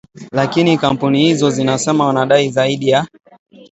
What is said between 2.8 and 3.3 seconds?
ya